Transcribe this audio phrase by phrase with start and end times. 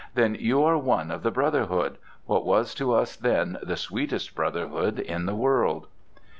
[0.15, 5.27] Then you are one of the brotherhood—what was to us then the sweetest brotherhood in
[5.27, 5.85] the world!